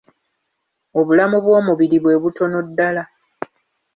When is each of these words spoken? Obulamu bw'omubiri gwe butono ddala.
Obulamu 0.99 1.37
bw'omubiri 1.43 1.97
gwe 2.01 2.15
butono 2.23 2.57
ddala. 2.67 3.03